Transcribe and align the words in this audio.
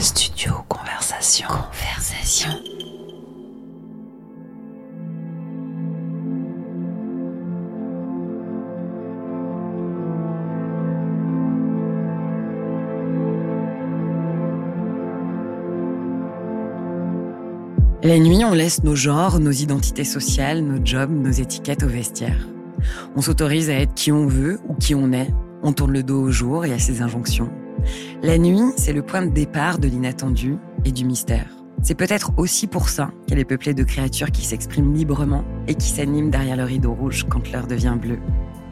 Studio 0.00 0.64
Conversation. 0.68 1.46
Conversation. 1.48 2.50
La 18.02 18.18
nuit, 18.18 18.44
on 18.44 18.52
laisse 18.52 18.82
nos 18.82 18.94
genres, 18.94 19.40
nos 19.40 19.50
identités 19.50 20.04
sociales, 20.04 20.60
nos 20.60 20.84
jobs, 20.84 21.10
nos 21.10 21.30
étiquettes 21.30 21.82
au 21.82 21.88
vestiaire. 21.88 22.48
On 23.16 23.22
s'autorise 23.22 23.70
à 23.70 23.74
être 23.74 23.94
qui 23.94 24.12
on 24.12 24.26
veut 24.26 24.60
ou 24.68 24.74
qui 24.74 24.94
on 24.94 25.12
est. 25.12 25.32
On 25.62 25.72
tourne 25.72 25.92
le 25.92 26.02
dos 26.02 26.20
au 26.20 26.30
jour 26.30 26.64
et 26.66 26.72
à 26.72 26.78
ses 26.78 27.00
injonctions. 27.00 27.50
La 28.22 28.38
nuit, 28.38 28.72
c'est 28.76 28.92
le 28.92 29.02
point 29.02 29.24
de 29.24 29.30
départ 29.30 29.78
de 29.78 29.88
l'inattendu 29.88 30.56
et 30.84 30.92
du 30.92 31.04
mystère. 31.04 31.46
C'est 31.82 31.94
peut-être 31.94 32.32
aussi 32.38 32.66
pour 32.66 32.88
ça 32.88 33.10
qu'elle 33.26 33.38
est 33.38 33.44
peuplée 33.44 33.74
de 33.74 33.84
créatures 33.84 34.30
qui 34.30 34.44
s'expriment 34.44 34.94
librement 34.94 35.44
et 35.68 35.74
qui 35.74 35.88
s'animent 35.88 36.30
derrière 36.30 36.56
le 36.56 36.64
rideau 36.64 36.94
rouge 36.94 37.26
quand 37.28 37.52
l'heure 37.52 37.66
devient 37.66 37.96
bleue. 38.00 38.18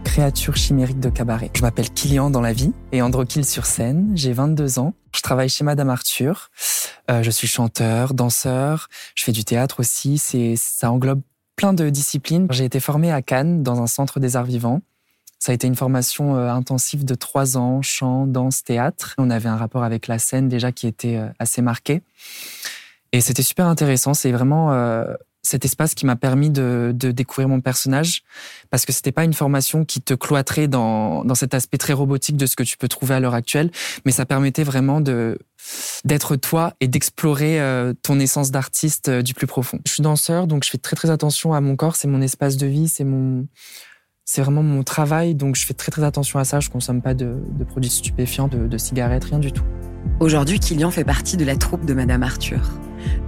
Créature 0.05 0.57
chimérique 0.57 1.01
de 1.01 1.11
cabaret. 1.11 1.51
Je 1.55 1.63
m'appelle 1.63 1.91
Kilian 1.91 2.31
dans 2.31 2.41
la 2.41 2.53
vie 2.53 2.73
et 2.91 3.03
Androkill 3.03 3.45
sur 3.45 3.67
scène. 3.67 4.13
J'ai 4.15 4.33
22 4.33 4.79
ans. 4.79 4.95
Je 5.15 5.21
travaille 5.21 5.49
chez 5.49 5.65
Madame 5.65 5.91
Arthur. 5.91 6.51
Euh, 7.11 7.23
je 7.23 7.31
suis 7.31 7.49
chanteur, 7.49 8.15
danseur. 8.15 8.89
Je 9.15 9.25
fais 9.25 9.33
du 9.33 9.45
théâtre 9.45 9.81
aussi. 9.81 10.19
C'est, 10.19 10.55
ça 10.57 10.91
englobe 10.91 11.21
plein 11.57 11.73
de 11.73 11.91
disciplines. 11.91 12.47
J'ai 12.51 12.65
été 12.65 12.81
formé 12.81 13.13
à 13.13 13.23
Cannes 13.23 13.63
dans 13.63 13.83
un 13.83 13.87
centre 13.87 14.21
des 14.21 14.37
arts 14.37 14.45
vivants. 14.45 14.81
Ça 15.43 15.51
a 15.51 15.57
été 15.57 15.67
une 15.67 15.75
formation 15.75 16.37
euh, 16.37 16.49
intensive 16.53 17.05
de 17.05 17.17
trois 17.17 17.57
ans, 17.57 17.83
chant, 17.83 18.29
danse, 18.29 18.63
théâtre. 18.63 19.17
On 19.19 19.29
avait 19.29 19.49
un 19.49 19.57
rapport 19.57 19.83
avec 19.83 20.07
la 20.07 20.21
scène 20.21 20.49
déjà 20.49 20.71
qui 20.71 20.87
était 20.87 21.17
euh, 21.17 21.27
assez 21.41 21.63
marqué. 21.63 22.01
Et 23.11 23.21
c'était 23.21 23.43
super 23.43 23.67
intéressant. 23.67 24.15
C'est 24.15 24.31
vraiment 24.31 24.73
euh, 24.73 25.05
cet 25.43 25.65
espace 25.65 25.95
qui 25.97 26.07
m'a 26.07 26.15
permis 26.15 26.51
de, 26.51 26.95
découvrir 26.95 27.49
mon 27.49 27.61
personnage 27.61 28.23
parce 28.71 28.87
que 28.87 28.93
c'était 28.93 29.11
pas 29.11 29.25
une 29.25 29.35
formation 29.35 29.85
qui 29.85 30.01
te 30.01 30.15
cloîtrait 30.15 30.69
dans, 30.69 31.25
dans 31.25 31.35
cet 31.35 31.55
aspect 31.55 31.77
très 31.77 31.93
robotique 31.93 32.37
de 32.37 32.47
ce 32.47 32.55
que 32.55 32.63
tu 32.63 32.77
peux 32.77 32.87
trouver 32.87 33.17
à 33.17 33.19
l'heure 33.19 33.35
actuelle, 33.35 33.73
mais 34.05 34.13
ça 34.13 34.25
permettait 34.25 34.63
vraiment 34.63 35.01
d'être 35.01 36.37
toi 36.37 36.75
et 36.79 36.87
d'explorer 36.87 37.61
ton 38.03 38.21
essence 38.21 38.53
d'artiste 38.53 39.11
du 39.11 39.35
plus 39.35 39.49
profond. 39.49 39.81
Je 39.85 39.95
suis 39.95 40.03
danseur, 40.05 40.47
donc 40.47 40.63
je 40.65 40.71
fais 40.71 40.79
très 40.79 40.95
très 40.95 41.11
attention 41.11 41.53
à 41.53 41.61
mon 41.61 41.75
corps. 41.75 41.97
C'est 41.97 42.09
mon 42.09 42.23
espace 42.23 42.57
de 42.57 42.69
vie, 42.69 42.87
c'est 42.87 43.05
mon 43.05 43.49
c'est 44.35 44.41
vraiment 44.41 44.63
mon 44.63 44.83
travail, 44.83 45.35
donc 45.35 45.57
je 45.57 45.67
fais 45.67 45.75
très 45.75 45.93
très 45.93 46.05
attention 46.05 46.39
à 46.39 46.45
ça. 46.45 46.59
Je 46.59 46.71
consomme 46.71 47.03
pas 47.03 47.13
de, 47.13 47.37
produits 47.69 47.91
stupéfiants, 47.91 48.49
de, 48.49 48.79
cigarettes, 48.79 49.25
rien 49.25 49.39
du 49.39 49.53
tout. 49.53 49.65
Aujourd'hui, 50.21 50.59
Kilian 50.59 50.91
fait 50.91 51.05
partie 51.05 51.37
de 51.37 51.45
la 51.45 51.55
troupe 51.55 51.85
de 51.85 51.93
Madame 51.93 52.23
Arthur. 52.23 52.63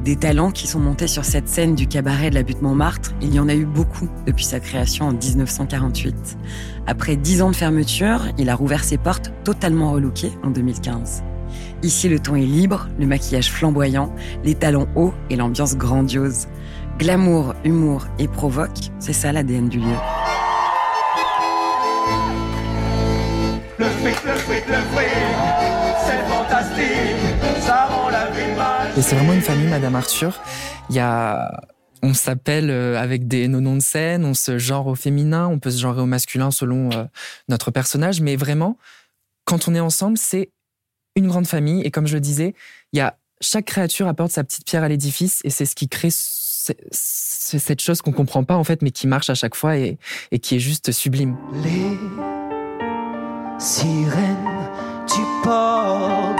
Des 0.02 0.16
talents 0.16 0.50
qui 0.50 0.66
sont 0.66 0.80
montés 0.80 1.06
sur 1.06 1.26
cette 1.26 1.46
scène 1.46 1.74
du 1.74 1.86
cabaret 1.88 2.30
de 2.30 2.34
la 2.36 2.42
butte 2.42 2.62
Montmartre, 2.62 3.12
il 3.20 3.34
y 3.34 3.38
en 3.38 3.50
a 3.50 3.54
eu 3.54 3.66
beaucoup 3.66 4.08
depuis 4.26 4.46
sa 4.46 4.60
création 4.60 5.08
en 5.08 5.12
1948. 5.12 6.38
Après 6.86 7.16
dix 7.16 7.42
ans 7.42 7.50
de 7.50 7.56
fermeture, 7.56 8.22
il 8.38 8.48
a 8.48 8.54
rouvert 8.54 8.82
ses 8.82 8.96
portes 8.96 9.30
totalement 9.44 9.92
relookées 9.92 10.32
en 10.42 10.48
2015. 10.48 11.22
Ici, 11.82 12.08
le 12.08 12.18
ton 12.18 12.34
est 12.34 12.46
libre, 12.46 12.88
le 12.98 13.04
maquillage 13.04 13.52
flamboyant, 13.52 14.10
les 14.42 14.54
talons 14.54 14.88
hauts 14.96 15.12
et 15.28 15.36
l'ambiance 15.36 15.76
grandiose. 15.76 16.46
Glamour, 16.98 17.54
humour 17.62 18.06
et 18.18 18.26
provoque, 18.26 18.90
c'est 19.00 19.12
ça 19.12 19.32
l'ADN 19.32 19.68
du 19.68 19.80
lieu. 19.80 20.23
Et 28.96 29.02
c'est 29.02 29.16
vraiment 29.16 29.32
une 29.32 29.40
famille, 29.40 29.66
Madame 29.66 29.96
Arthur. 29.96 30.40
Il 30.88 30.96
y 30.96 31.00
a 31.00 31.50
on 32.04 32.12
s'appelle 32.12 32.70
euh, 32.70 33.00
avec 33.00 33.26
des 33.26 33.48
noms 33.48 33.76
de 33.76 33.80
scène, 33.80 34.26
on 34.26 34.34
se 34.34 34.58
genre 34.58 34.88
au 34.88 34.94
féminin, 34.94 35.48
on 35.48 35.58
peut 35.58 35.70
se 35.70 35.80
genrer 35.80 36.02
au 36.02 36.06
masculin 36.06 36.50
selon 36.50 36.90
euh, 36.92 37.04
notre 37.48 37.70
personnage, 37.70 38.20
mais 38.20 38.36
vraiment, 38.36 38.76
quand 39.46 39.68
on 39.68 39.74
est 39.74 39.80
ensemble, 39.80 40.18
c'est 40.18 40.50
une 41.16 41.28
grande 41.28 41.46
famille. 41.46 41.80
Et 41.82 41.90
comme 41.90 42.06
je 42.06 42.14
le 42.14 42.20
disais, 42.20 42.54
il 42.92 42.98
y 42.98 43.00
a 43.00 43.16
chaque 43.40 43.64
créature 43.64 44.06
apporte 44.06 44.32
sa 44.32 44.44
petite 44.44 44.66
pierre 44.66 44.82
à 44.82 44.88
l'édifice, 44.88 45.40
et 45.44 45.50
c'est 45.50 45.64
ce 45.64 45.74
qui 45.74 45.88
crée 45.88 46.10
cette 46.10 47.80
chose 47.80 48.02
qu'on 48.02 48.12
comprend 48.12 48.44
pas 48.44 48.56
en 48.56 48.64
fait, 48.64 48.82
mais 48.82 48.90
qui 48.90 49.06
marche 49.06 49.30
à 49.30 49.34
chaque 49.34 49.54
fois 49.54 49.78
et, 49.78 49.98
et 50.30 50.38
qui 50.38 50.56
est 50.56 50.60
juste 50.60 50.92
sublime. 50.92 51.36
Les 51.62 51.98
sirène 53.58 54.70
du 55.06 55.22
port 55.42 56.33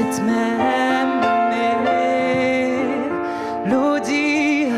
cette 0.00 0.22
même 0.22 1.20
mélodie. 3.66 4.68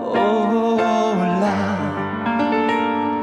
Oh, 0.00 0.76
la 1.44 1.62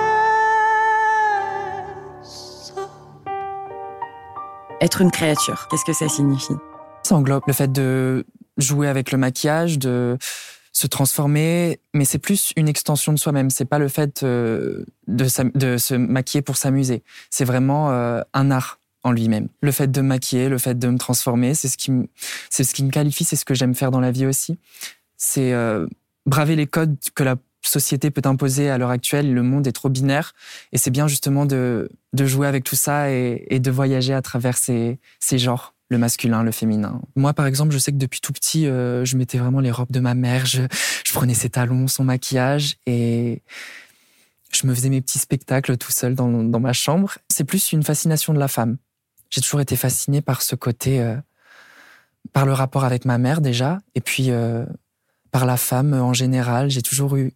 Être 4.86 5.00
une 5.00 5.10
créature, 5.10 5.66
qu'est-ce 5.68 5.84
que 5.84 5.92
ça 5.92 6.08
signifie? 6.08 6.54
Ça 7.02 7.16
englobe 7.16 7.42
le 7.48 7.52
fait 7.52 7.72
de 7.72 8.24
jouer 8.56 8.86
avec 8.86 9.10
le 9.10 9.18
maquillage, 9.18 9.80
de 9.80 10.16
se 10.70 10.86
transformer, 10.86 11.80
mais 11.92 12.04
c'est 12.04 12.20
plus 12.20 12.52
une 12.54 12.68
extension 12.68 13.12
de 13.12 13.18
soi-même. 13.18 13.50
C'est 13.50 13.64
pas 13.64 13.80
le 13.80 13.88
fait 13.88 14.22
euh, 14.22 14.84
de, 15.08 15.26
se 15.26 15.94
maquiller 15.94 16.40
pour 16.40 16.56
s'amuser. 16.56 17.02
C'est 17.30 17.44
vraiment 17.44 17.90
euh, 17.90 18.20
un 18.32 18.52
art 18.52 18.78
en 19.02 19.10
lui-même. 19.10 19.48
Le 19.60 19.72
fait 19.72 19.90
de 19.90 20.00
me 20.02 20.06
maquiller, 20.06 20.48
le 20.48 20.58
fait 20.58 20.78
de 20.78 20.86
me 20.86 20.98
transformer, 20.98 21.54
c'est 21.54 21.66
ce 21.66 21.76
qui 21.76 21.90
me, 21.90 22.06
c'est 22.48 22.62
ce 22.62 22.72
qui 22.72 22.84
me 22.84 22.90
qualifie, 22.90 23.24
c'est 23.24 23.34
ce 23.34 23.44
que 23.44 23.54
j'aime 23.54 23.74
faire 23.74 23.90
dans 23.90 23.98
la 23.98 24.12
vie 24.12 24.26
aussi. 24.26 24.56
C'est 25.16 25.52
euh, 25.52 25.88
braver 26.26 26.54
les 26.54 26.68
codes 26.68 26.96
que 27.16 27.24
la 27.24 27.34
société 27.68 28.10
peut 28.10 28.22
imposer 28.24 28.70
à 28.70 28.78
l'heure 28.78 28.90
actuelle. 28.90 29.32
Le 29.32 29.42
monde 29.42 29.66
est 29.66 29.72
trop 29.72 29.88
binaire 29.88 30.32
et 30.72 30.78
c'est 30.78 30.90
bien 30.90 31.08
justement 31.08 31.46
de, 31.46 31.90
de 32.12 32.24
jouer 32.24 32.46
avec 32.46 32.64
tout 32.64 32.76
ça 32.76 33.10
et, 33.10 33.58
de 33.58 33.70
voyager 33.70 34.14
à 34.14 34.22
travers 34.22 34.56
ces, 34.56 34.98
ces 35.20 35.38
genres 35.38 35.74
le 35.88 35.98
masculin, 35.98 36.42
le 36.42 36.50
féminin. 36.50 37.00
Moi, 37.14 37.32
par 37.32 37.46
exemple, 37.46 37.72
je 37.72 37.78
sais 37.78 37.92
que 37.92 37.96
depuis 37.96 38.20
tout 38.20 38.32
petit, 38.32 38.66
euh, 38.66 39.04
je 39.04 39.16
mettais 39.16 39.38
vraiment 39.38 39.60
les 39.60 39.70
robes 39.70 39.92
de 39.92 40.00
ma 40.00 40.14
mère, 40.14 40.44
je, 40.44 40.62
je 41.04 41.12
prenais 41.12 41.34
ses 41.34 41.48
talons, 41.48 41.86
son 41.86 42.02
maquillage 42.02 42.76
et 42.86 43.42
je 44.52 44.66
me 44.66 44.74
faisais 44.74 44.88
mes 44.88 45.00
petits 45.00 45.20
spectacles 45.20 45.76
tout 45.76 45.92
seul 45.92 46.16
dans, 46.16 46.42
dans 46.42 46.60
ma 46.60 46.72
chambre. 46.72 47.18
C'est 47.28 47.44
plus 47.44 47.70
une 47.70 47.84
fascination 47.84 48.34
de 48.34 48.40
la 48.40 48.48
femme 48.48 48.78
j'ai 49.30 49.40
toujours 49.40 49.60
été 49.60 49.76
fascinée 49.76 50.22
par 50.22 50.42
ce 50.42 50.54
côté, 50.54 51.00
euh, 51.00 51.16
par 52.32 52.46
le 52.46 52.52
rapport 52.52 52.84
avec 52.84 53.04
ma 53.04 53.18
mère 53.18 53.40
déjà, 53.40 53.78
et 53.94 54.00
puis 54.00 54.30
euh, 54.30 54.64
par 55.30 55.46
la 55.46 55.56
femme 55.56 55.94
en 55.94 56.12
général. 56.12 56.70
J'ai 56.70 56.82
toujours 56.82 57.16
eu 57.16 57.32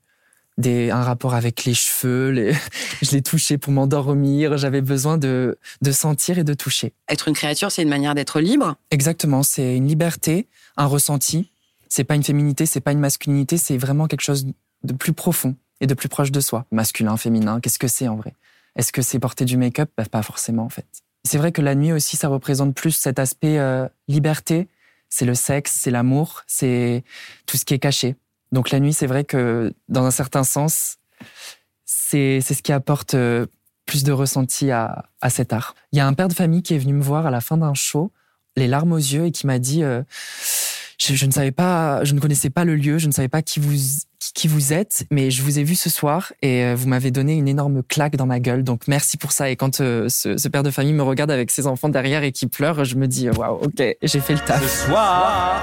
des, 0.58 0.90
un 0.90 1.02
rapport 1.02 1.34
avec 1.34 1.64
les 1.64 1.74
cheveux, 1.74 2.30
les, 2.30 2.52
je 3.02 3.12
les 3.12 3.22
touchais 3.22 3.58
pour 3.58 3.72
m'endormir, 3.72 4.56
j'avais 4.58 4.82
besoin 4.82 5.18
de, 5.18 5.58
de 5.82 5.92
sentir 5.92 6.38
et 6.38 6.44
de 6.44 6.54
toucher. 6.54 6.92
Être 7.08 7.28
une 7.28 7.34
créature, 7.34 7.72
c'est 7.72 7.82
une 7.82 7.88
manière 7.88 8.14
d'être 8.14 8.40
libre 8.40 8.76
Exactement, 8.90 9.42
c'est 9.42 9.76
une 9.76 9.86
liberté, 9.86 10.48
un 10.76 10.86
ressenti. 10.86 11.50
C'est 11.88 12.04
pas 12.04 12.14
une 12.14 12.22
féminité, 12.22 12.66
c'est 12.66 12.80
pas 12.80 12.92
une 12.92 13.00
masculinité, 13.00 13.56
c'est 13.56 13.76
vraiment 13.76 14.06
quelque 14.06 14.22
chose 14.22 14.46
de 14.84 14.92
plus 14.92 15.12
profond 15.12 15.56
et 15.80 15.86
de 15.86 15.94
plus 15.94 16.08
proche 16.08 16.30
de 16.30 16.40
soi. 16.40 16.66
Masculin, 16.70 17.16
féminin, 17.16 17.60
qu'est-ce 17.60 17.78
que 17.78 17.88
c'est 17.88 18.06
en 18.06 18.16
vrai? 18.16 18.34
Est-ce 18.76 18.92
que 18.92 19.02
c'est 19.02 19.18
porter 19.18 19.44
du 19.44 19.56
make-up? 19.56 19.90
Bah, 19.96 20.04
Pas 20.10 20.22
forcément 20.22 20.64
en 20.64 20.68
fait. 20.68 20.86
C'est 21.24 21.38
vrai 21.38 21.52
que 21.52 21.60
la 21.60 21.74
nuit 21.74 21.92
aussi, 21.92 22.16
ça 22.16 22.28
représente 22.28 22.74
plus 22.74 22.92
cet 22.92 23.18
aspect 23.18 23.58
euh, 23.58 23.86
liberté. 24.08 24.68
C'est 25.08 25.26
le 25.26 25.34
sexe, 25.34 25.72
c'est 25.72 25.90
l'amour, 25.90 26.42
c'est 26.46 27.04
tout 27.46 27.56
ce 27.56 27.64
qui 27.64 27.74
est 27.74 27.78
caché. 27.78 28.16
Donc 28.52 28.70
la 28.70 28.80
nuit, 28.80 28.92
c'est 28.92 29.06
vrai 29.06 29.24
que 29.24 29.72
dans 29.88 30.04
un 30.04 30.10
certain 30.10 30.44
sens, 30.44 30.96
c'est 31.84 32.40
ce 32.40 32.62
qui 32.62 32.72
apporte 32.72 33.14
euh, 33.14 33.46
plus 33.86 34.04
de 34.04 34.12
ressenti 34.12 34.70
à, 34.70 35.06
à, 35.20 35.30
cet 35.30 35.52
art. 35.52 35.74
Il 35.92 35.98
y 35.98 36.00
a 36.00 36.06
un 36.06 36.14
père 36.14 36.28
de 36.28 36.34
famille 36.34 36.62
qui 36.62 36.74
est 36.74 36.78
venu 36.78 36.92
me 36.92 37.02
voir 37.02 37.26
à 37.26 37.30
la 37.30 37.40
fin 37.40 37.56
d'un 37.56 37.74
show, 37.74 38.12
les 38.56 38.66
larmes 38.66 38.92
aux 38.92 38.98
yeux, 38.98 39.26
et 39.26 39.30
qui 39.30 39.46
m'a 39.46 39.58
dit 39.58 39.82
euh, 39.82 40.02
je, 40.98 41.26
ne 41.26 41.30
savais 41.30 41.50
pas, 41.50 42.04
je 42.04 42.14
ne 42.14 42.20
connaissais 42.20 42.50
pas 42.50 42.64
le 42.64 42.76
lieu, 42.76 42.98
je 42.98 43.06
ne 43.06 43.12
savais 43.12 43.28
pas 43.28 43.42
qui 43.42 43.60
vous 43.60 43.74
qui 44.34 44.48
vous 44.48 44.72
êtes, 44.72 45.06
mais 45.10 45.30
je 45.30 45.42
vous 45.42 45.58
ai 45.58 45.64
vu 45.64 45.74
ce 45.74 45.88
soir 45.88 46.32
et 46.42 46.64
euh, 46.64 46.74
vous 46.76 46.88
m'avez 46.88 47.10
donné 47.10 47.34
une 47.34 47.48
énorme 47.48 47.82
claque 47.82 48.16
dans 48.16 48.26
ma 48.26 48.38
gueule. 48.38 48.62
Donc 48.62 48.86
merci 48.86 49.16
pour 49.16 49.32
ça. 49.32 49.50
Et 49.50 49.56
quand 49.56 49.76
ce, 49.76 50.48
père 50.48 50.62
de 50.62 50.70
famille 50.70 50.92
me 50.92 51.02
regarde 51.02 51.30
avec 51.30 51.50
ses 51.50 51.66
enfants 51.66 51.88
derrière 51.88 52.22
et 52.22 52.30
qui 52.30 52.46
pleure, 52.46 52.84
je 52.84 52.96
me 52.96 53.08
dis 53.08 53.30
waouh, 53.30 53.56
ok, 53.62 53.82
j'ai 54.02 54.20
fait 54.20 54.34
le 54.34 54.40
taf. 54.40 54.62
Ce 54.62 54.86
soir, 54.86 55.60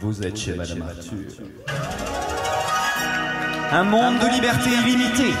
vous 0.00 0.22
êtes 0.22 0.36
chez 0.36 0.54
Madame 0.54 0.82
Arthur. 0.82 1.26
Un 3.72 3.84
monde 3.84 4.18
de 4.20 4.32
liberté 4.32 4.70
illimitée. 4.70 5.34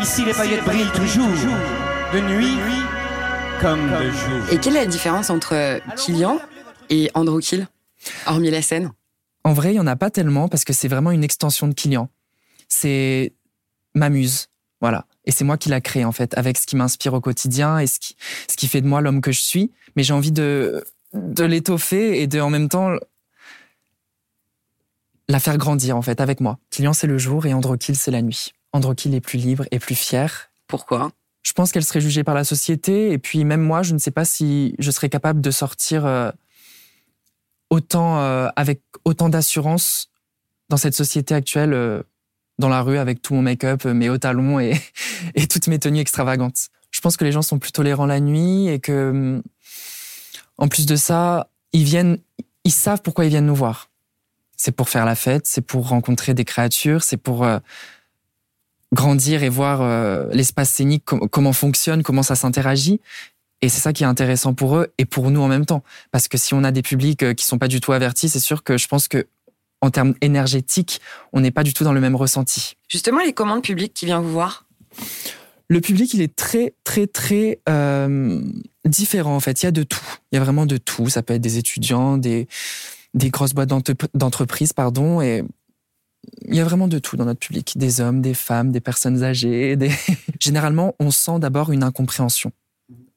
Ici, 0.00 0.24
les 0.24 0.32
paillettes 0.32 0.64
brillent 0.64 0.92
toujours. 0.94 1.28
De 2.12 2.20
nuit 2.20 2.56
comme 3.60 3.90
de 3.90 4.10
jour. 4.10 4.52
Et 4.52 4.58
quelle 4.58 4.76
est 4.76 4.84
la 4.84 4.86
différence 4.86 5.30
entre 5.30 5.80
Killian 5.96 6.38
et 6.90 7.10
Andrew 7.14 7.40
Kill, 7.40 7.66
hormis 8.26 8.50
la 8.50 8.62
scène? 8.62 8.92
En 9.42 9.52
vrai, 9.52 9.70
il 9.70 9.74
n'y 9.74 9.80
en 9.80 9.86
a 9.86 9.96
pas 9.96 10.10
tellement 10.10 10.48
parce 10.48 10.64
que 10.64 10.72
c'est 10.72 10.88
vraiment 10.88 11.10
une 11.10 11.24
extension 11.24 11.66
de 11.66 11.74
Killian. 11.74 12.08
C'est 12.68 13.32
ma 13.94 14.08
muse. 14.08 14.48
Voilà. 14.80 15.06
Et 15.24 15.32
c'est 15.32 15.44
moi 15.44 15.56
qui 15.56 15.68
l'a 15.68 15.80
créé, 15.80 16.04
en 16.04 16.12
fait, 16.12 16.36
avec 16.36 16.58
ce 16.58 16.66
qui 16.66 16.76
m'inspire 16.76 17.14
au 17.14 17.20
quotidien 17.20 17.78
et 17.78 17.86
ce 17.86 17.98
qui, 17.98 18.16
ce 18.48 18.56
qui 18.56 18.68
fait 18.68 18.80
de 18.80 18.86
moi 18.86 19.00
l'homme 19.00 19.20
que 19.20 19.32
je 19.32 19.40
suis. 19.40 19.72
Mais 19.96 20.02
j'ai 20.02 20.12
envie 20.12 20.32
de, 20.32 20.84
de 21.14 21.44
l'étoffer 21.44 22.20
et 22.20 22.26
de, 22.26 22.40
en 22.40 22.50
même 22.50 22.68
temps, 22.68 22.90
la 25.28 25.40
faire 25.40 25.58
grandir, 25.58 25.96
en 25.96 26.02
fait, 26.02 26.20
avec 26.20 26.40
moi. 26.40 26.58
Killian, 26.70 26.92
c'est 26.92 27.06
le 27.06 27.18
jour 27.18 27.46
et 27.46 27.54
Androkill, 27.54 27.96
c'est 27.96 28.10
la 28.10 28.22
nuit. 28.22 28.52
Androkill 28.72 29.14
est 29.14 29.20
plus 29.20 29.38
libre 29.38 29.64
et 29.70 29.78
plus 29.78 29.94
fier. 29.94 30.50
Pourquoi? 30.66 31.10
Je 31.42 31.52
pense 31.52 31.72
qu'elle 31.72 31.84
serait 31.84 32.00
jugée 32.00 32.24
par 32.24 32.34
la 32.34 32.44
société. 32.44 33.12
Et 33.12 33.18
puis, 33.18 33.44
même 33.44 33.62
moi, 33.62 33.82
je 33.82 33.94
ne 33.94 33.98
sais 33.98 34.10
pas 34.10 34.24
si 34.24 34.74
je 34.78 34.90
serais 34.90 35.08
capable 35.08 35.40
de 35.40 35.50
sortir 35.50 36.06
euh, 36.06 36.30
autant, 37.70 38.18
euh, 38.18 38.48
avec 38.56 38.82
autant 39.04 39.28
d'assurance 39.28 40.10
dans 40.68 40.76
cette 40.76 40.94
société 40.94 41.34
actuelle. 41.34 41.72
euh, 41.72 42.02
dans 42.58 42.68
la 42.68 42.82
rue 42.82 42.98
avec 42.98 43.20
tout 43.22 43.34
mon 43.34 43.42
make-up, 43.42 43.84
mes 43.84 44.08
hauts 44.08 44.18
talons 44.18 44.60
et, 44.60 44.80
et 45.34 45.46
toutes 45.46 45.66
mes 45.66 45.78
tenues 45.78 46.00
extravagantes. 46.00 46.68
Je 46.90 47.00
pense 47.00 47.16
que 47.16 47.24
les 47.24 47.32
gens 47.32 47.42
sont 47.42 47.58
plus 47.58 47.72
tolérants 47.72 48.06
la 48.06 48.20
nuit 48.20 48.68
et 48.68 48.78
que, 48.78 49.10
hum, 49.10 49.42
en 50.58 50.68
plus 50.68 50.86
de 50.86 50.96
ça, 50.96 51.48
ils 51.72 51.84
viennent, 51.84 52.18
ils 52.64 52.72
savent 52.72 53.02
pourquoi 53.02 53.24
ils 53.24 53.30
viennent 53.30 53.46
nous 53.46 53.54
voir. 53.54 53.90
C'est 54.56 54.72
pour 54.72 54.88
faire 54.88 55.04
la 55.04 55.14
fête, 55.14 55.46
c'est 55.46 55.60
pour 55.60 55.88
rencontrer 55.88 56.34
des 56.34 56.44
créatures, 56.44 57.02
c'est 57.02 57.16
pour 57.16 57.44
euh, 57.44 57.58
grandir 58.92 59.42
et 59.42 59.48
voir 59.48 59.82
euh, 59.82 60.28
l'espace 60.32 60.70
scénique, 60.70 61.04
com- 61.04 61.28
comment 61.30 61.52
fonctionne, 61.52 62.02
comment 62.02 62.22
ça 62.22 62.36
s'interagit. 62.36 63.00
Et 63.62 63.68
c'est 63.68 63.80
ça 63.80 63.92
qui 63.92 64.02
est 64.02 64.06
intéressant 64.06 64.52
pour 64.54 64.76
eux 64.76 64.92
et 64.98 65.06
pour 65.06 65.30
nous 65.30 65.40
en 65.40 65.48
même 65.48 65.64
temps. 65.66 65.82
Parce 66.10 66.28
que 66.28 66.36
si 66.38 66.54
on 66.54 66.64
a 66.64 66.70
des 66.70 66.82
publics 66.82 67.22
euh, 67.22 67.34
qui 67.34 67.44
sont 67.44 67.58
pas 67.58 67.68
du 67.68 67.80
tout 67.80 67.92
avertis, 67.92 68.28
c'est 68.28 68.40
sûr 68.40 68.62
que 68.62 68.76
je 68.78 68.86
pense 68.88 69.08
que 69.08 69.26
en 69.80 69.90
termes 69.90 70.14
énergétiques, 70.20 71.00
on 71.32 71.40
n'est 71.40 71.50
pas 71.50 71.62
du 71.62 71.74
tout 71.74 71.84
dans 71.84 71.92
le 71.92 72.00
même 72.00 72.16
ressenti. 72.16 72.76
Justement, 72.88 73.20
les 73.20 73.32
commandes 73.32 73.62
publiques 73.62 73.92
qui 73.92 74.06
viennent 74.06 74.22
vous 74.22 74.32
voir? 74.32 74.66
Le 75.68 75.80
public, 75.80 76.14
il 76.14 76.22
est 76.22 76.34
très, 76.34 76.74
très, 76.84 77.06
très 77.06 77.60
euh, 77.68 78.40
différent 78.84 79.34
en 79.34 79.40
fait. 79.40 79.62
Il 79.62 79.66
y 79.66 79.68
a 79.68 79.72
de 79.72 79.82
tout. 79.82 80.04
Il 80.30 80.36
y 80.36 80.38
a 80.38 80.44
vraiment 80.44 80.66
de 80.66 80.76
tout. 80.76 81.08
Ça 81.08 81.22
peut 81.22 81.34
être 81.34 81.42
des 81.42 81.58
étudiants, 81.58 82.18
des, 82.18 82.48
des 83.14 83.30
grosses 83.30 83.54
boîtes 83.54 83.68
d'entre- 83.68 83.94
d'entreprise, 84.14 84.72
pardon. 84.72 85.20
Et 85.20 85.44
il 86.46 86.54
y 86.54 86.60
a 86.60 86.64
vraiment 86.64 86.88
de 86.88 86.98
tout 86.98 87.16
dans 87.16 87.24
notre 87.24 87.40
public. 87.40 87.74
Des 87.76 88.00
hommes, 88.00 88.20
des 88.20 88.34
femmes, 88.34 88.72
des 88.72 88.80
personnes 88.80 89.22
âgées. 89.22 89.76
Des... 89.76 89.90
Généralement, 90.40 90.94
on 90.98 91.10
sent 91.10 91.38
d'abord 91.38 91.72
une 91.72 91.82
incompréhension. 91.82 92.52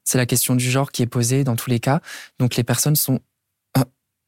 C'est 0.04 0.18
la 0.18 0.26
question 0.26 0.56
du 0.56 0.70
genre 0.70 0.90
qui 0.90 1.02
est 1.02 1.06
posée 1.06 1.44
dans 1.44 1.56
tous 1.56 1.68
les 1.68 1.80
cas. 1.80 2.00
Donc 2.38 2.56
les 2.56 2.64
personnes 2.64 2.96
sont 2.96 3.20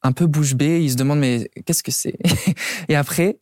un 0.03 0.13
peu 0.13 0.27
bouche 0.27 0.55
bée. 0.55 0.83
Ils 0.83 0.93
se 0.93 0.97
demandent 0.97 1.21
mais 1.21 1.51
qu'est-ce 1.65 1.83
que 1.83 1.93
c'est? 1.93 2.19
Et 2.89 2.97
après, 2.97 3.39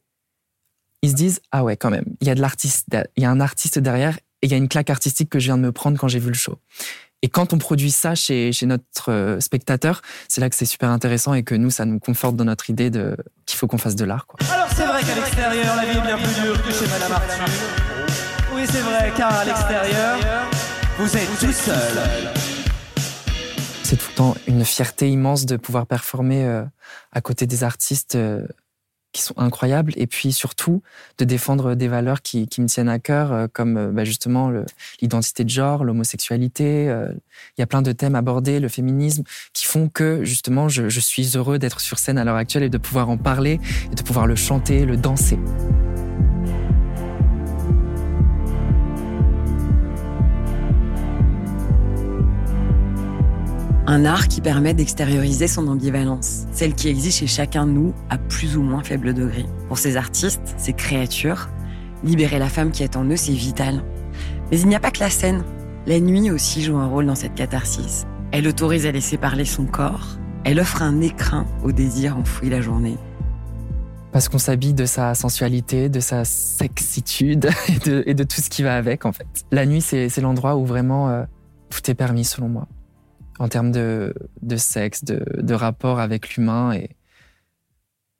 ils 1.02 1.10
se 1.10 1.14
disent 1.14 1.40
ah 1.50 1.64
ouais 1.64 1.76
quand 1.76 1.90
même. 1.90 2.04
Il 2.20 2.28
y 2.28 2.30
a 2.30 2.34
de 2.34 2.40
l'artiste. 2.40 2.86
Il 3.16 3.22
y 3.22 3.26
a 3.26 3.30
un 3.30 3.40
artiste 3.40 3.78
derrière 3.78 4.18
et 4.40 4.46
il 4.46 4.50
y 4.50 4.54
a 4.54 4.56
une 4.56 4.68
claque 4.68 4.90
artistique 4.90 5.30
que 5.30 5.40
je 5.40 5.46
viens 5.46 5.56
de 5.56 5.62
me 5.62 5.72
prendre 5.72 5.98
quand 5.98 6.08
j'ai 6.08 6.20
vu 6.20 6.28
le 6.28 6.34
show. 6.34 6.58
Et 7.22 7.28
quand 7.28 7.52
on 7.52 7.58
produit 7.58 7.90
ça 7.90 8.14
chez, 8.14 8.52
chez 8.52 8.66
notre 8.66 9.10
euh, 9.10 9.40
spectateur, 9.40 10.02
c'est 10.28 10.40
là 10.40 10.48
que 10.48 10.54
c'est 10.54 10.64
super 10.64 10.90
intéressant 10.90 11.34
et 11.34 11.42
que 11.42 11.56
nous, 11.56 11.70
ça 11.70 11.84
nous 11.84 11.98
conforte 11.98 12.36
dans 12.36 12.44
notre 12.44 12.70
idée 12.70 12.90
de 12.90 13.16
qu'il 13.44 13.58
faut 13.58 13.66
qu'on 13.66 13.78
fasse 13.78 13.96
de 13.96 14.04
l'art. 14.04 14.26
Quoi. 14.26 14.38
Alors 14.52 14.68
c'est 14.74 14.86
vrai 14.86 15.02
qu'à 15.02 15.14
l'extérieur, 15.16 15.74
la 15.74 15.84
vie 15.84 15.98
est 15.98 16.00
bien 16.00 16.16
plus 16.16 16.40
dure 16.40 16.62
que 16.62 16.72
chez 16.72 16.86
Madame 16.86 17.12
Arthur. 17.12 17.44
Oui, 18.54 18.62
c'est 18.70 18.80
vrai, 18.80 19.12
car 19.16 19.32
à 19.32 19.44
l'extérieur, 19.44 20.18
vous 20.98 21.16
êtes 21.16 21.38
tout 21.40 21.52
seul. 21.52 22.32
C'est 23.82 23.96
tout 23.96 24.10
le 24.10 24.14
temps 24.16 24.36
une 24.46 24.64
fierté 24.64 25.10
immense 25.10 25.44
de 25.44 25.56
pouvoir 25.56 25.86
performer 25.86 26.44
euh, 26.44 26.62
à 27.12 27.20
côté 27.20 27.46
des 27.46 27.64
artistes 27.64 28.14
euh, 28.14 28.46
qui 29.12 29.22
sont 29.22 29.34
incroyables 29.38 29.92
et 29.96 30.06
puis 30.06 30.32
surtout 30.32 30.82
de 31.18 31.24
défendre 31.24 31.74
des 31.74 31.88
valeurs 31.88 32.22
qui, 32.22 32.46
qui 32.46 32.60
me 32.60 32.66
tiennent 32.66 32.88
à 32.88 32.98
cœur, 32.98 33.32
euh, 33.32 33.46
comme 33.52 33.76
euh, 33.76 33.90
bah, 33.90 34.04
justement 34.04 34.52
l'identité 35.00 35.44
de 35.44 35.50
genre, 35.50 35.84
l'homosexualité. 35.84 36.88
euh, 36.88 37.12
Il 37.56 37.60
y 37.60 37.62
a 37.62 37.66
plein 37.66 37.82
de 37.82 37.92
thèmes 37.92 38.14
abordés, 38.14 38.60
le 38.60 38.68
féminisme, 38.68 39.24
qui 39.52 39.66
font 39.66 39.88
que 39.88 40.24
justement 40.24 40.68
je, 40.68 40.88
je 40.88 41.00
suis 41.00 41.36
heureux 41.36 41.58
d'être 41.58 41.80
sur 41.80 41.98
scène 41.98 42.18
à 42.18 42.24
l'heure 42.24 42.36
actuelle 42.36 42.64
et 42.64 42.70
de 42.70 42.78
pouvoir 42.78 43.08
en 43.08 43.16
parler 43.16 43.60
et 43.90 43.94
de 43.94 44.02
pouvoir 44.02 44.26
le 44.26 44.36
chanter, 44.36 44.84
le 44.84 44.96
danser. 44.96 45.38
Un 53.90 54.04
art 54.04 54.28
qui 54.28 54.42
permet 54.42 54.74
d'extérioriser 54.74 55.48
son 55.48 55.66
ambivalence, 55.66 56.44
celle 56.52 56.74
qui 56.74 56.88
existe 56.88 57.20
chez 57.20 57.26
chacun 57.26 57.66
de 57.66 57.72
nous 57.72 57.94
à 58.10 58.18
plus 58.18 58.58
ou 58.58 58.62
moins 58.62 58.84
faible 58.84 59.14
degré. 59.14 59.46
Pour 59.66 59.78
ces 59.78 59.96
artistes, 59.96 60.42
ces 60.58 60.74
créatures, 60.74 61.48
libérer 62.04 62.38
la 62.38 62.50
femme 62.50 62.70
qui 62.70 62.82
est 62.82 62.96
en 62.96 63.04
eux, 63.06 63.16
c'est 63.16 63.32
vital. 63.32 63.82
Mais 64.50 64.60
il 64.60 64.68
n'y 64.68 64.76
a 64.76 64.80
pas 64.80 64.90
que 64.90 65.00
la 65.00 65.08
scène. 65.08 65.42
La 65.86 66.00
nuit 66.00 66.30
aussi 66.30 66.62
joue 66.62 66.76
un 66.76 66.86
rôle 66.86 67.06
dans 67.06 67.14
cette 67.14 67.34
catharsis. 67.34 68.06
Elle 68.30 68.46
autorise 68.46 68.84
à 68.84 68.92
laisser 68.92 69.16
parler 69.16 69.46
son 69.46 69.64
corps. 69.64 70.18
Elle 70.44 70.60
offre 70.60 70.82
un 70.82 71.00
écrin 71.00 71.46
au 71.64 71.72
désir 71.72 72.18
enfoui 72.18 72.50
la 72.50 72.60
journée. 72.60 72.98
Parce 74.12 74.28
qu'on 74.28 74.36
s'habille 74.36 74.74
de 74.74 74.84
sa 74.84 75.14
sensualité, 75.14 75.88
de 75.88 76.00
sa 76.00 76.26
sexitude 76.26 77.48
et 78.04 78.12
de, 78.12 78.24
tout 78.24 78.42
ce 78.42 78.50
qui 78.50 78.62
va 78.62 78.76
avec, 78.76 79.06
en 79.06 79.12
fait. 79.12 79.46
La 79.50 79.64
nuit, 79.64 79.80
c'est 79.80 80.10
c'est 80.10 80.20
l'endroit 80.20 80.56
où 80.56 80.66
vraiment 80.66 81.08
euh, 81.08 81.24
tout 81.70 81.90
est 81.90 81.94
permis, 81.94 82.24
selon 82.24 82.50
moi. 82.50 82.68
En 83.38 83.48
termes 83.48 83.70
de, 83.72 84.14
de 84.42 84.56
sexe, 84.56 85.04
de, 85.04 85.22
de 85.40 85.54
rapport 85.54 86.00
avec 86.00 86.34
l'humain. 86.34 86.72
Et 86.72 86.90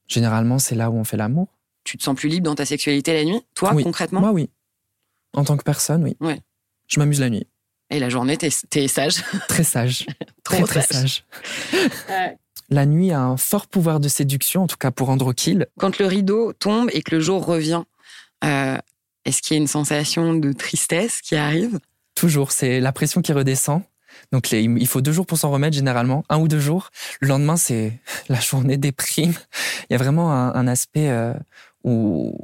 généralement, 0.06 0.59
c'est 0.59 0.75
là 0.75 0.91
où 0.91 0.97
on 0.97 1.05
fait 1.05 1.17
l'amour. 1.17 1.49
Tu 1.85 1.97
te 1.99 2.03
sens 2.03 2.17
plus 2.17 2.29
libre 2.29 2.44
dans 2.44 2.55
ta 2.55 2.65
sexualité 2.67 3.15
la 3.15 3.25
nuit 3.25 3.41
Toi, 3.55 3.73
Oui. 3.75 3.82
concrètement? 3.82 4.20
Moi, 4.20 4.32
oui. 4.32 4.50
En 5.35 5.44
tant 5.44 5.56
que 5.56 5.62
personne, 5.65 6.03
oui. 6.05 6.17
Ouais. 6.20 6.41
Je 6.87 6.99
m'amuse 7.00 7.20
la 7.20 7.31
nuit. 7.31 7.47
Et 7.91 7.99
la 7.99 8.09
journée, 8.11 8.37
t'es 8.37 8.49
es 8.75 8.88
sage? 8.88 9.23
Très 9.49 9.65
sage. 9.65 10.06
Très, 10.44 10.62
très 10.62 10.82
sage. 10.82 11.25
sage. 12.06 12.37
La 12.70 12.85
nuit 12.85 13.12
a 13.12 13.20
un 13.23 13.38
fort 13.38 13.67
pouvoir 13.67 13.99
de 13.99 14.09
séduction, 14.09 14.65
en 14.65 14.67
tout 14.67 14.76
cas 14.76 14.91
pour 14.91 15.09
Androkill. 15.09 15.67
Quand 15.79 15.99
le 15.99 16.05
rideau 16.05 16.53
tombe 16.53 16.91
et 16.93 17.00
que 17.00 17.15
le 17.17 17.20
jour 17.23 17.47
revient, 17.47 17.82
euh, 18.44 18.76
est-ce 19.25 19.41
qu'il 19.41 19.56
y 19.56 19.59
a 19.59 19.62
une 19.62 19.67
sensation 19.67 20.34
de 20.34 20.53
tristesse 20.53 21.22
qui 21.22 21.34
arrive? 21.37 21.79
Toujours, 22.15 22.53
c'est 22.53 22.81
la 22.81 22.93
pression 22.93 23.22
qui 23.22 23.32
redescend. 23.32 23.82
Donc 24.32 24.53
il 24.53 24.87
faut 24.87 25.01
deux 25.01 25.13
jours 25.13 25.27
pour 25.27 25.39
s'en 25.39 25.51
remettre 25.51 25.77
généralement, 25.77 26.25
un 26.29 26.39
ou 26.39 26.48
deux 26.48 26.60
jours. 26.60 26.91
Le 27.20 27.29
lendemain, 27.29 27.56
c'est 27.56 27.98
la 28.29 28.41
journée 28.41 28.77
déprime. 28.77 29.34
Il 29.89 29.93
y 29.93 29.94
a 29.94 29.98
vraiment 29.98 30.32
un, 30.32 30.67
aspect 30.67 31.08
euh, 31.08 31.34
où, 31.84 32.39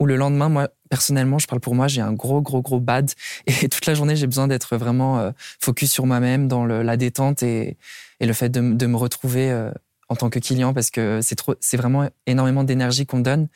où 0.00 0.06
le 0.06 0.16
lendemain, 0.16 0.48
moi 0.48 0.68
personnellement, 0.92 1.38
je 1.38 1.46
parle 1.46 1.60
pour 1.60 1.74
moi, 1.74 1.88
j'ai 1.88 2.02
un 2.02 2.12
gros, 2.12 2.42
gros, 2.42 2.60
gros 2.60 2.78
bad. 2.78 3.10
Et 3.46 3.70
toute 3.70 3.86
la 3.86 3.94
journée, 3.94 4.14
j'ai 4.14 4.26
besoin 4.26 4.46
d'être 4.46 4.76
vraiment 4.76 5.18
euh, 5.18 5.30
focus 5.58 5.90
sur 5.90 6.04
moi-même, 6.04 6.48
dans 6.48 6.66
la 6.66 6.96
détente 6.98 7.42
et, 7.42 7.78
et 8.20 8.26
le 8.26 8.34
fait 8.34 8.50
de, 8.50 8.74
de 8.74 8.86
me 8.86 8.98
retrouver 8.98 9.50
euh, 9.50 9.70
en 10.10 10.16
tant 10.16 10.28
que 10.28 10.38
client 10.38 10.74
parce 10.74 10.90
que 10.90 11.20
c'est 11.22 11.34
trop, 11.34 11.54
c'est 11.60 11.78
vraiment 11.78 12.10
énormément 12.26 12.62
d'énergie 12.62 13.06
qu'on 13.06 13.20
donne. 13.20 13.48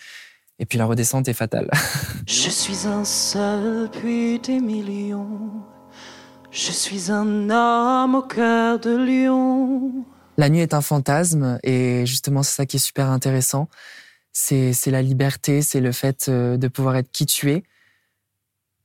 Et 0.59 0.65
puis 0.65 0.79
la 0.79 0.87
redescente 0.87 1.29
est 1.29 1.35
fatale. 1.35 1.71
Je 2.27 2.49
suis 2.49 2.87
un 2.87 3.05
seul 3.05 3.91
puis 3.91 4.39
des 4.39 4.59
millions. 4.59 5.63
Je 6.57 6.73
suis 6.73 7.13
un 7.13 7.51
homme 7.51 8.15
au 8.15 8.23
cœur 8.23 8.81
de 8.81 8.89
lion. 8.89 9.93
La 10.39 10.49
nuit 10.49 10.61
est 10.61 10.73
un 10.73 10.81
fantasme 10.81 11.59
et 11.63 12.07
justement 12.07 12.43
c'est 12.43 12.55
ça 12.55 12.65
qui 12.65 12.77
est 12.77 12.81
super 12.81 13.11
intéressant. 13.11 13.69
C'est 14.33 14.73
la 14.87 15.03
liberté, 15.03 15.61
c'est 15.61 15.81
le 15.81 15.93
fait 15.93 16.31
euh, 16.31 16.57
de 16.57 16.69
pouvoir 16.69 16.97
être 16.97 17.13
qui 17.13 17.27
tu 17.27 17.51
es. 17.51 17.63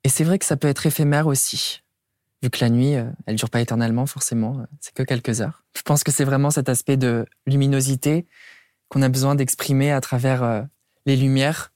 Et 0.04 0.10
c'est 0.10 0.26
vrai 0.26 0.38
que 0.38 0.44
ça 0.44 0.58
peut 0.58 0.68
être 0.68 0.86
éphémère 0.86 1.28
aussi. 1.28 1.82
Vu 2.44 2.50
que 2.50 2.58
la 2.60 2.70
nuit, 2.70 2.96
euh, 2.96 3.06
elle 3.26 3.38
dure 3.38 3.50
pas 3.50 3.62
éternellement 3.62 4.06
forcément, 4.06 4.60
euh, 4.60 4.66
c'est 4.82 4.94
que 4.94 5.04
quelques 5.04 5.40
heures. 5.40 5.64
Je 5.74 5.82
pense 5.82 6.04
que 6.04 6.12
c'est 6.12 6.26
vraiment 6.26 6.52
cet 6.52 6.68
aspect 6.68 6.98
de 6.98 7.26
luminosité 7.48 8.28
qu'on 8.90 9.02
a 9.02 9.08
besoin 9.08 9.36
d'exprimer 9.36 9.94
à 9.94 10.02
travers 10.02 10.68
les 11.06 11.16
lumières. 11.16 11.72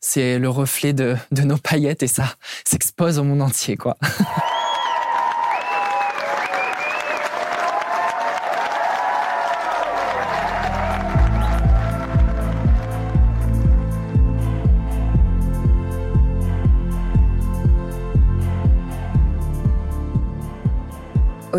C'est 0.00 0.40
le 0.40 0.48
reflet 0.48 0.92
de, 0.92 1.14
de 1.30 1.42
nos 1.42 1.56
paillettes 1.56 2.02
et 2.02 2.08
ça 2.08 2.34
s'expose 2.64 3.20
au 3.20 3.22
monde 3.22 3.42
entier, 3.42 3.76
quoi. 3.76 3.96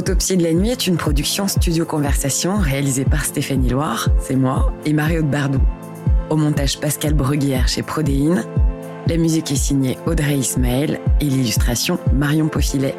Autopsie 0.02 0.36
de 0.36 0.42
la 0.42 0.54
nuit 0.54 0.72
est 0.72 0.88
une 0.88 0.98
production 0.98 1.48
Studio 1.48 1.86
Conversation 1.86 2.58
réalisée 2.58 3.06
par 3.06 3.24
Stéphanie 3.24 3.70
Loire, 3.70 4.10
c'est 4.20 4.36
moi, 4.36 4.74
et 4.84 4.94
Mario 4.94 5.22
de 5.22 5.28
Bardou. 5.28 5.62
Au 6.32 6.36
montage 6.36 6.80
Pascal 6.80 7.14
Bruguière 7.14 7.68
chez 7.68 7.84
Prodéine, 7.84 8.44
La 9.06 9.18
musique 9.18 9.52
est 9.52 9.56
signée 9.56 10.00
Audrey 10.08 10.40
Ismaël 10.40 11.00
et 11.20 11.26
l'illustration 11.26 12.00
Marion 12.14 12.48
Paufilet. 12.48 12.96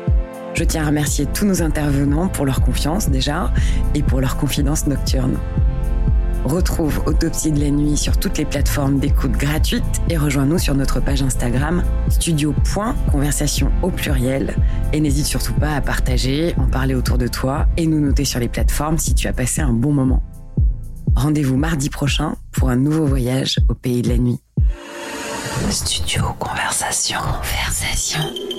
Je 0.55 0.63
tiens 0.63 0.85
à 0.85 0.87
remercier 0.87 1.27
tous 1.27 1.45
nos 1.45 1.61
intervenants 1.61 2.29
pour 2.29 2.47
leur 2.47 2.61
confiance 2.61 3.09
déjà 3.09 3.53
et 3.97 4.03
pour 4.05 4.21
leur 4.21 4.37
confidence 4.37 4.87
nocturne. 4.87 5.39
Retrouve 6.45 7.03
Autopsie 7.07 7.51
de 7.51 7.59
la 7.61 7.71
nuit 7.71 7.97
sur 7.97 8.17
toutes 8.17 8.39
les 8.39 8.45
plateformes 8.45 9.01
d'écoute 9.01 9.33
gratuites 9.33 10.03
et 10.09 10.17
rejoins-nous 10.17 10.59
sur 10.59 10.77
notre 10.77 11.01
page 11.01 11.23
Instagram 11.23 11.83
studio.conversation 12.11 13.73
au 13.83 13.91
pluriel. 13.91 14.55
Et 14.93 15.01
n'hésite 15.01 15.27
surtout 15.27 15.55
pas 15.55 15.75
à 15.75 15.81
partager, 15.81 16.55
en 16.59 16.67
parler 16.67 16.95
autour 16.95 17.19
de 17.19 17.27
toi 17.27 17.67
et 17.77 17.87
nous 17.87 18.01
noter 18.01 18.25
sur 18.25 18.41
les 18.41 18.49
plateformes 18.49 18.99
si 18.99 19.15
tu 19.15 19.27
as 19.27 19.33
passé 19.33 19.63
un 19.63 19.73
bon 19.73 19.93
moment. 19.93 20.23
Rendez-vous 21.15 21.57
mardi 21.57 21.89
prochain 21.91 22.37
pour 22.53 22.71
un 22.71 22.77
nouveau 22.77 23.07
voyage 23.07 23.59
au 23.69 23.75
pays 23.75 24.03
de 24.03 24.09
la 24.09 24.19
nuit. 24.19 24.39
Studio 25.71 26.25
Conversation. 26.39 27.19
Conversation. 27.21 28.52